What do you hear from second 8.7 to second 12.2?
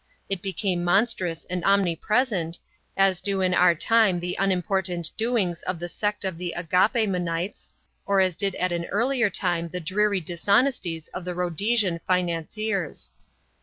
an earlier time the dreary dishonesties of the Rhodesian